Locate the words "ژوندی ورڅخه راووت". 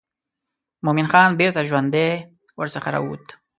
1.69-3.25